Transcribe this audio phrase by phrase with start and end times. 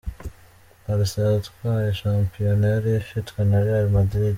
[0.85, 4.29] Barca yatwaye shampiyona yari ifitwe na Real Madrid.